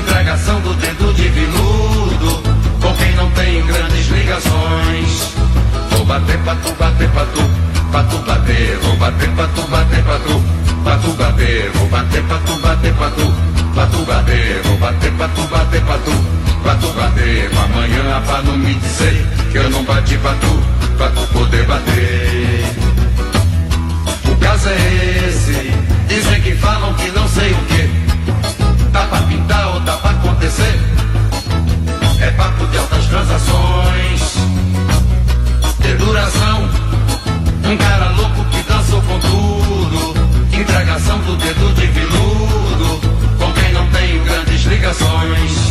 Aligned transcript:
Entregação 0.00 0.60
do 0.60 0.74
dedo 0.74 1.12
de 1.14 1.28
viludo, 1.28 2.42
com 2.80 2.94
quem 2.94 3.14
não 3.16 3.30
tem 3.32 3.64
grandes 3.66 4.08
ligações. 4.08 5.34
Vou 5.90 6.04
bater 6.06 6.38
pra 6.38 6.54
tu, 6.56 6.74
bater 6.74 7.08
pra 7.10 7.26
tu, 7.26 7.42
pra 7.90 8.02
tu 8.04 8.18
bater, 8.18 8.78
vou 8.82 8.96
bater 8.96 9.28
pra 9.30 9.46
tu, 9.48 9.62
bater 9.68 10.02
pra 10.02 10.18
tu, 10.18 11.12
bater, 11.12 11.70
vou 11.74 11.88
bater 11.88 12.22
pra 12.22 12.38
tu, 12.38 12.54
bater 12.60 12.94
pra 12.94 13.10
tu, 13.10 14.04
bater, 14.04 14.62
vou 14.64 14.76
bater 14.78 15.12
pra 15.12 15.28
tu, 15.28 15.42
bater 15.42 15.80
pra 15.82 15.98
tu, 15.98 16.12
pra 16.62 16.74
tu 16.76 16.92
bater, 16.92 17.50
amanhã 17.64 18.22
pra 18.26 18.42
não 18.42 18.56
me 18.56 18.74
dizer 18.74 19.26
que 19.52 19.58
eu 19.58 19.70
não 19.70 19.84
bati 19.84 20.16
pra 20.16 20.32
tu, 20.34 20.62
pra 20.96 21.08
tu 21.10 21.26
poder 21.32 21.64
bater. 21.66 22.64
O 24.30 24.36
caso 24.36 24.68
é 24.70 25.28
esse, 25.28 25.72
dizem 26.08 26.40
que 26.40 26.54
falam 26.56 26.94
que 26.94 27.10
não 27.10 27.28
sei 27.28 27.52
o 27.52 27.56
que, 27.66 27.90
tá 28.92 29.06
pra 29.06 29.18
pintar 29.22 29.74
ou 29.74 29.80
tá 29.82 29.96
pra 29.96 30.10
acontecer, 30.10 30.80
é 32.20 32.30
papo 32.32 32.66
de 32.66 32.78
altas 32.78 33.06
transações 33.06 34.34
de 35.80 35.94
duração. 35.94 36.68
Um 37.64 37.76
cara 37.76 38.10
louco 38.10 38.44
que 38.50 38.62
dançou 38.62 39.00
com 39.02 39.18
tudo. 39.20 40.14
Entregação 40.52 41.18
do 41.20 41.36
dedo 41.36 41.74
de 41.74 41.86
viludo. 41.86 43.00
Com 43.38 43.52
quem 43.52 43.72
não 43.72 43.86
tem 43.90 44.22
grandes 44.24 44.64
ligações. 44.64 45.69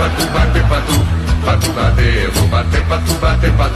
Pra 0.00 0.08
tu, 0.08 0.26
bater 0.28 0.64
pra 0.64 0.80
tu, 1.58 1.72
bater, 1.72 2.30
vou 2.30 2.48
bater 2.48 2.82
pra 2.86 2.96
tu, 2.96 3.12
bater 3.20 3.52
pra 3.52 3.68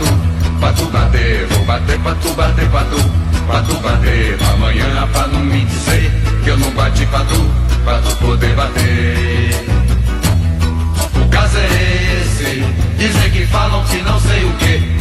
tu, 0.73 0.87
bater, 0.87 1.47
vou 1.51 1.65
bater 1.67 1.99
pra 1.99 2.15
tu, 2.15 2.33
bater 2.33 2.67
pra 2.71 3.61
tu, 3.61 3.75
bater, 3.81 4.39
amanhã 4.55 5.07
pra 5.13 5.27
não 5.27 5.41
me 5.41 5.67
dizer 5.67 6.11
que 6.43 6.49
eu 6.49 6.57
não 6.57 6.71
bati 6.71 7.05
pra 7.05 7.19
tu, 7.21 7.51
pra 7.85 7.99
tu 7.99 8.17
poder 8.17 8.57
bater. 8.57 9.67
O 11.23 11.29
caso 11.29 11.59
é 11.59 12.23
esse, 12.23 12.65
dizem 12.97 13.31
que 13.31 13.45
falam 13.45 13.85
que 13.85 14.01
não 14.01 14.19
sei 14.19 14.47
o 14.47 14.53
que, 14.55 14.99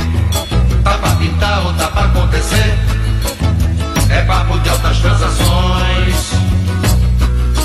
tá 0.84 0.98
pra 0.98 1.12
pintar 1.12 1.66
ou 1.66 1.72
tá 1.72 1.88
pra 1.88 2.04
acontecer, 2.04 2.78
é 4.10 4.24
papo 4.24 4.60
de 4.60 4.68
altas 4.68 4.98
transações, 4.98 6.34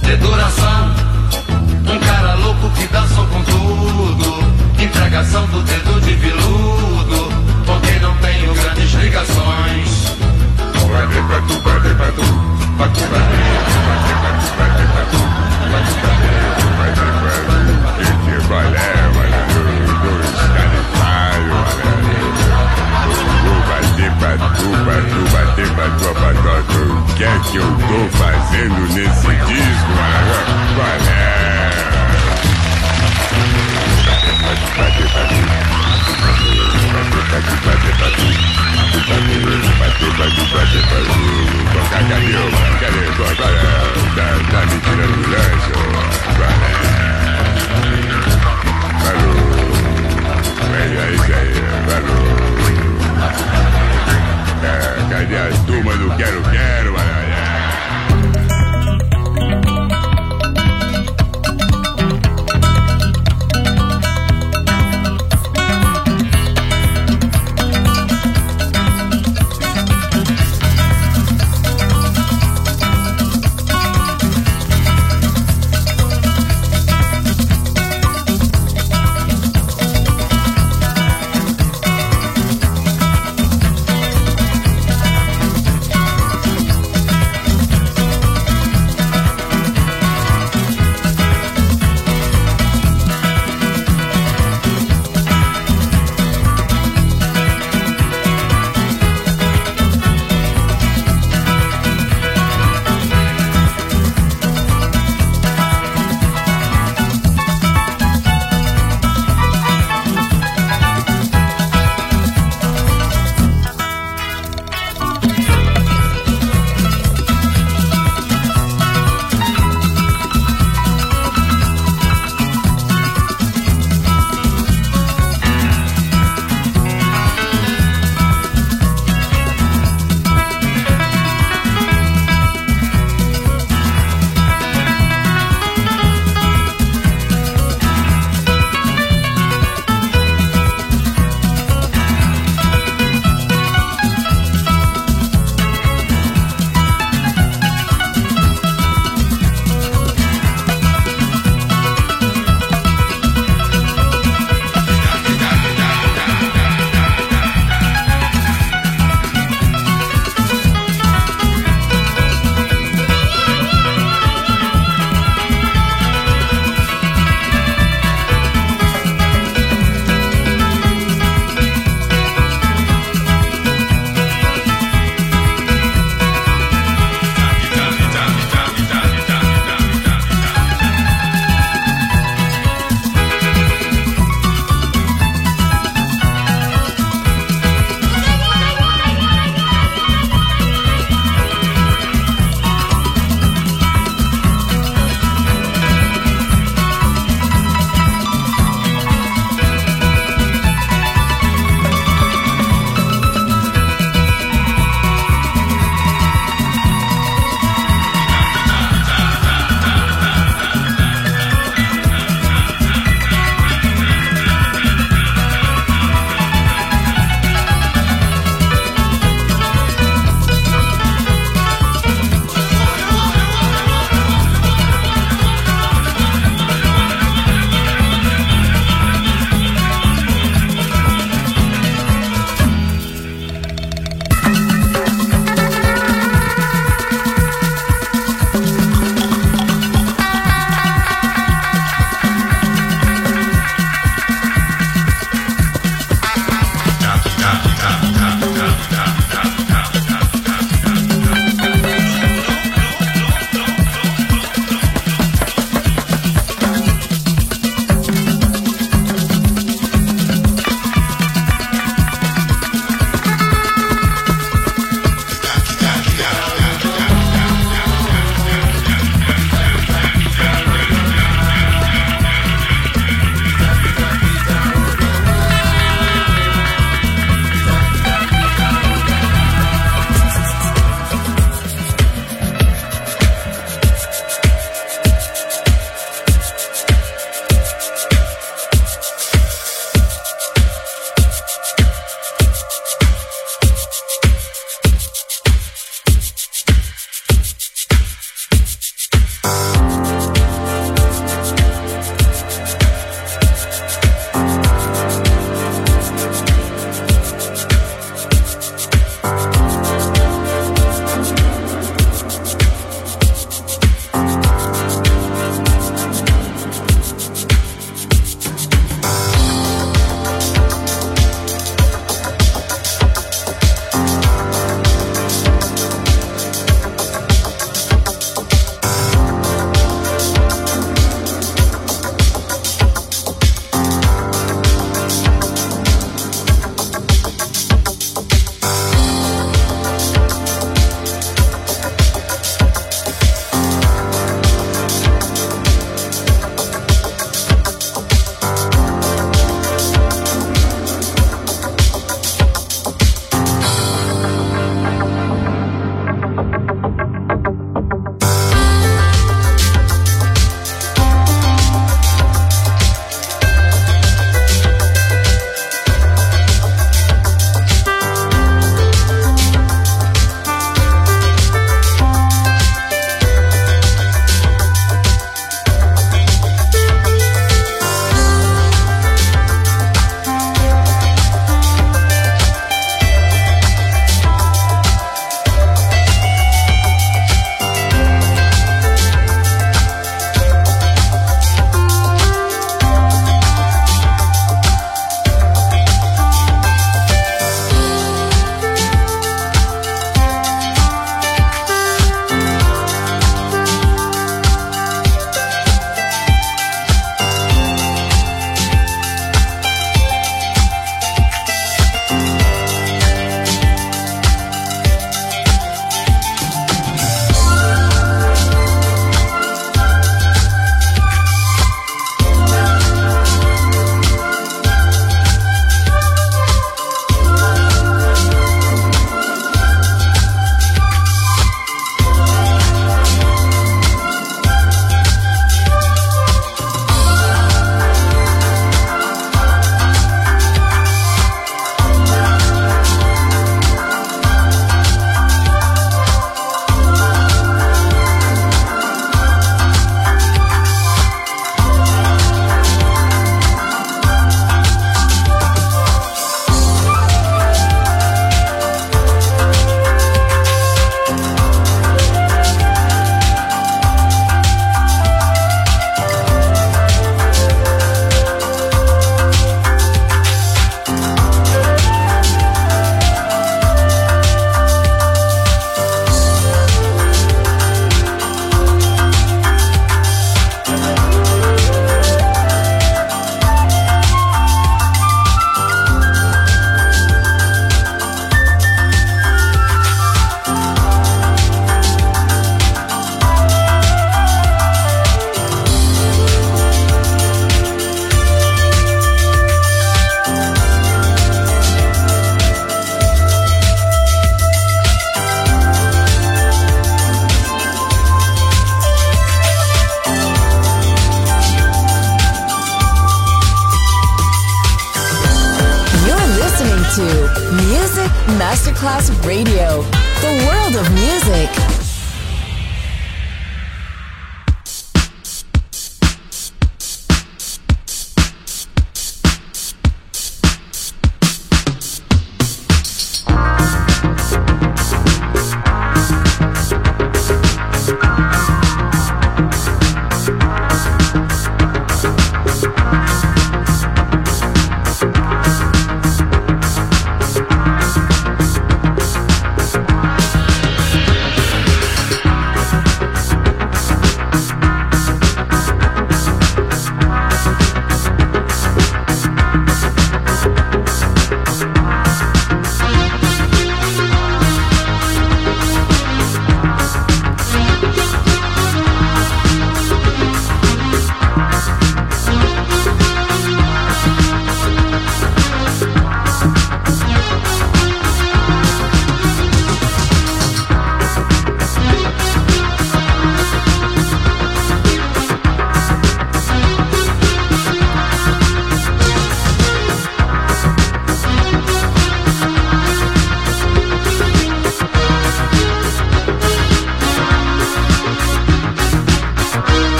de 0.00 0.16
duração. 0.16 1.02
Um 1.84 1.98
cara 1.98 2.31
que 2.74 2.86
dançou 2.88 3.26
com 3.26 3.42
tudo. 3.42 4.82
Entregação 4.82 5.46
do 5.46 5.62
dedo 5.62 6.00
de 6.00 6.14
viludo. 6.14 7.28
Com 7.66 7.80
quem 7.80 8.00
não 8.00 8.16
tenho 8.16 8.54
grandes 8.54 8.92
ligações. 8.94 10.16
Bater 10.92 11.22
pra 11.24 11.40
tu, 11.42 11.60
bater 11.62 11.96
pra 11.96 12.12
tu, 12.12 12.22
pra 12.76 14.11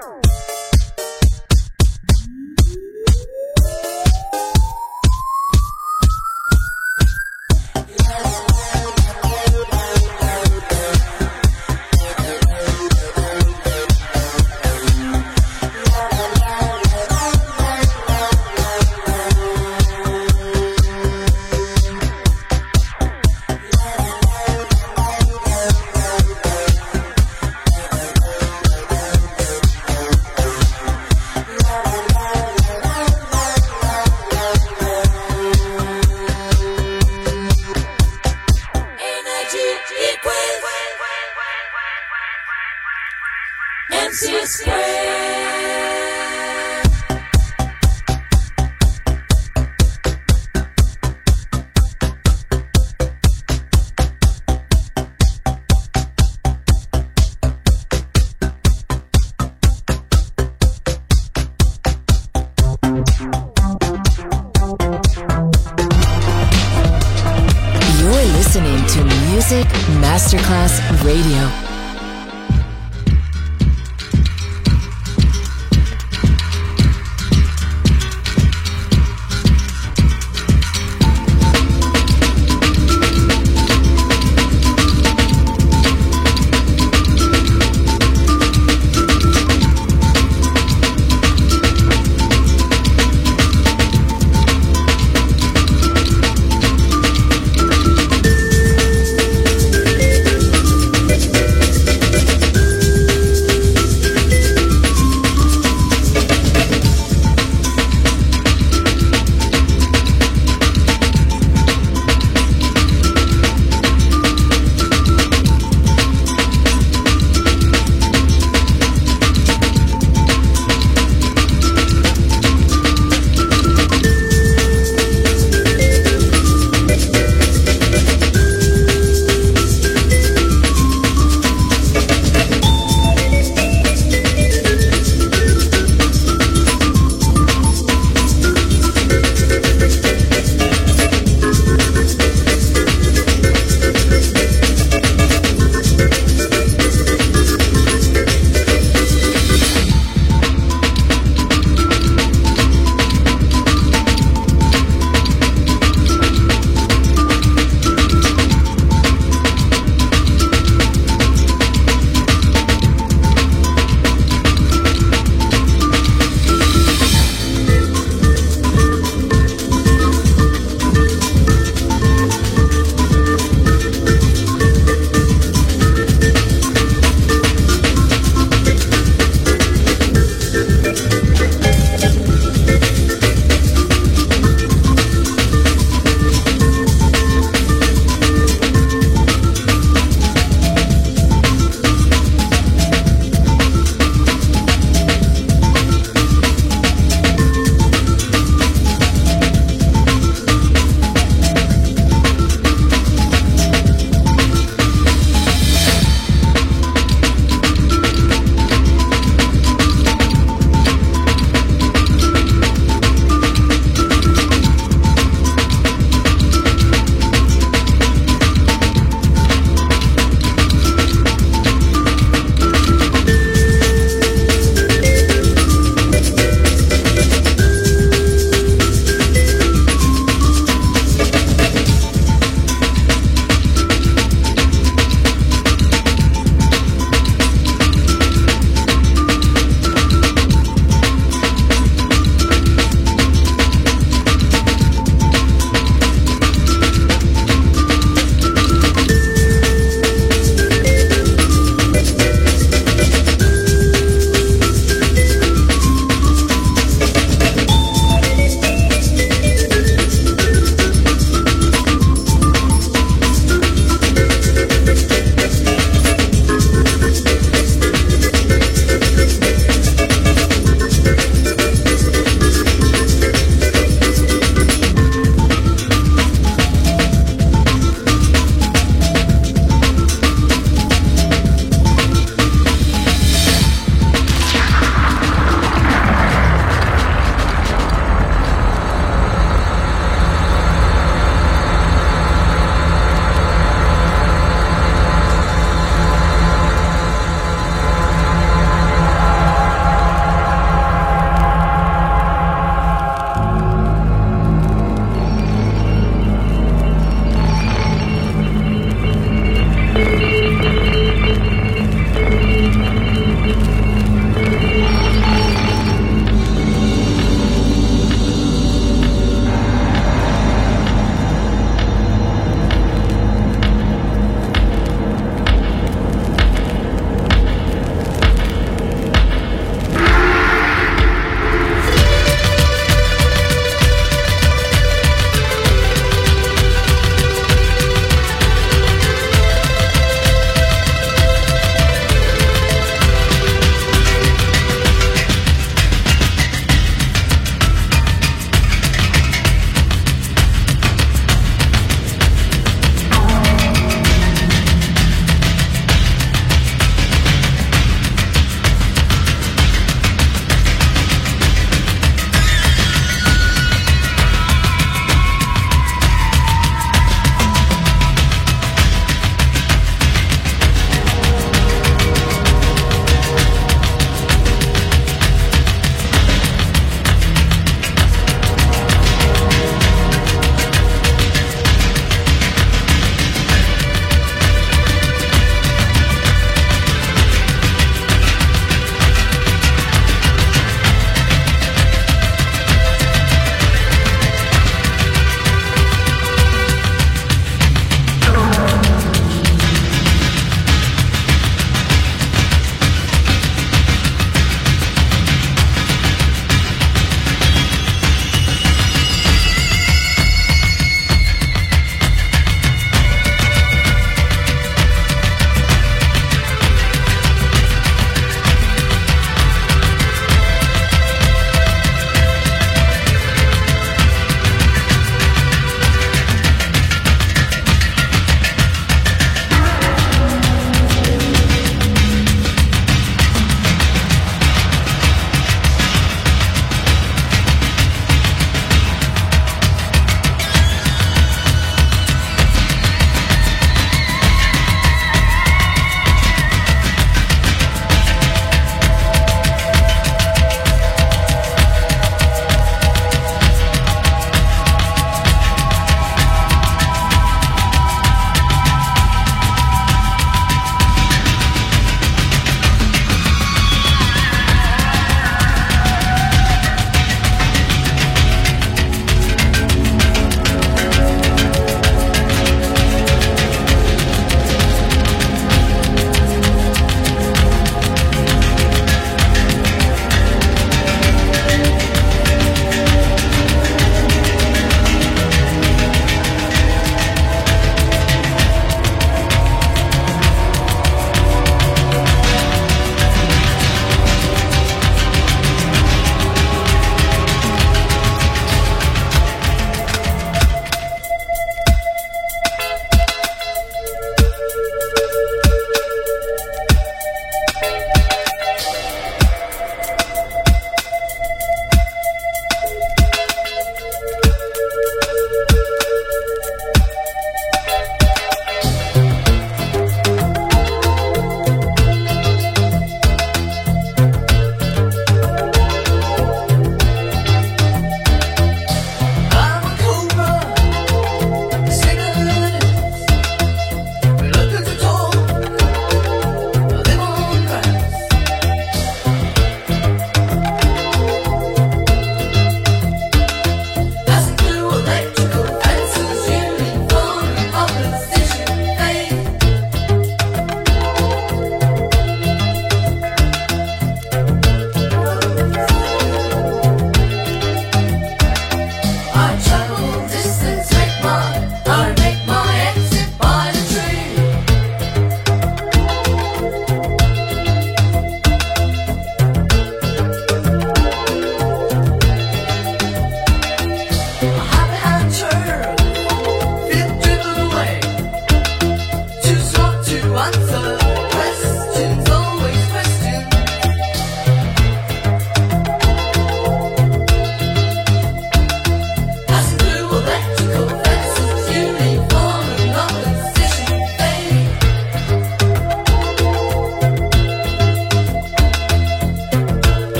Wow. 0.00 0.39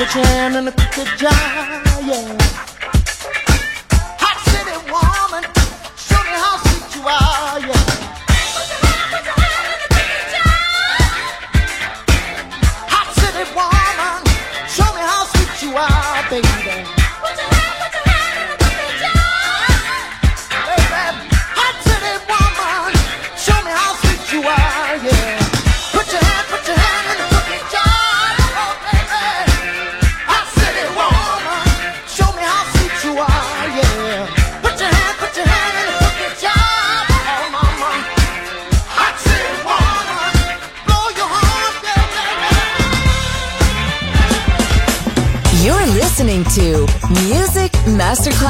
the 0.00 0.06
jam 0.06 0.56
and 0.56 0.66
the 0.66 0.72
cookie 0.72 1.04
jar, 1.18 1.30
yeah. 2.02 2.39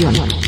Producción. 0.00 0.39